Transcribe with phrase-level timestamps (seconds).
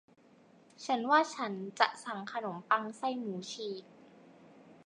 [0.85, 3.83] ฉันว่าฉันจะสั่งขนมปังไส้หมูฉีก